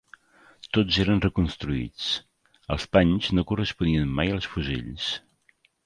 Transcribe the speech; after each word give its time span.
Tots 0.77 0.97
eren 1.03 1.21
reconstruïts; 1.25 2.09
els 2.77 2.89
panys 2.97 3.31
no 3.41 3.47
corresponien 3.53 4.13
mai 4.21 4.37
als 4.39 4.53
fusells 4.57 5.13